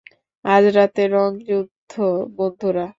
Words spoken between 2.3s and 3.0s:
বন্ধুরা!